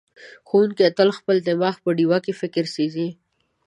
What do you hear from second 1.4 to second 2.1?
دماغ په